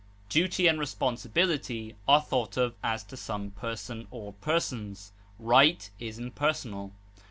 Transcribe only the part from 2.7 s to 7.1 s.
as to some person or persons; right is impersonal.